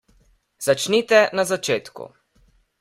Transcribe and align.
Začnite 0.67 1.17
na 1.37 1.43
začetku. 1.51 2.03